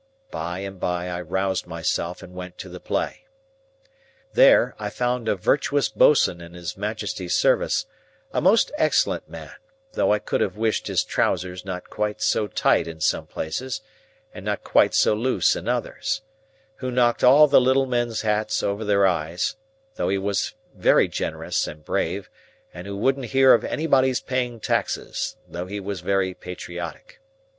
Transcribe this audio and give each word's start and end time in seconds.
By 0.31 0.61
and 0.61 0.79
by, 0.79 1.09
I 1.11 1.21
roused 1.21 1.67
myself, 1.67 2.23
and 2.23 2.33
went 2.33 2.57
to 2.57 2.69
the 2.69 2.79
play. 2.79 3.25
There, 4.33 4.73
I 4.79 4.89
found 4.89 5.29
a 5.29 5.35
virtuous 5.35 5.89
boatswain 5.89 6.41
in 6.41 6.55
His 6.55 6.75
Majesty's 6.75 7.35
service,—a 7.35 8.41
most 8.41 8.71
excellent 8.79 9.29
man, 9.29 9.51
though 9.93 10.11
I 10.11 10.17
could 10.17 10.41
have 10.41 10.57
wished 10.57 10.87
his 10.87 11.03
trousers 11.03 11.63
not 11.65 11.91
quite 11.91 12.19
so 12.19 12.47
tight 12.47 12.87
in 12.87 12.99
some 12.99 13.27
places, 13.27 13.81
and 14.33 14.43
not 14.43 14.63
quite 14.63 14.95
so 14.95 15.13
loose 15.13 15.55
in 15.55 15.67
others,—who 15.67 16.89
knocked 16.89 17.23
all 17.23 17.47
the 17.47 17.61
little 17.61 17.85
men's 17.85 18.21
hats 18.23 18.63
over 18.63 18.83
their 18.83 19.05
eyes, 19.05 19.55
though 19.97 20.09
he 20.09 20.17
was 20.17 20.55
very 20.73 21.07
generous 21.07 21.67
and 21.67 21.85
brave, 21.85 22.27
and 22.73 22.87
who 22.87 22.97
wouldn't 22.97 23.27
hear 23.37 23.53
of 23.53 23.63
anybody's 23.63 24.19
paying 24.19 24.59
taxes, 24.59 25.37
though 25.47 25.67
he 25.67 25.79
was 25.79 26.01
very 26.01 26.33
patriotic. 26.33 27.21